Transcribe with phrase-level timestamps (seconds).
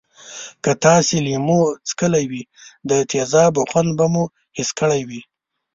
[0.63, 2.43] که تاسې لیمو څکلی وي
[2.89, 4.23] د تیزابو خوند به مو
[4.57, 5.21] حس کړی وی.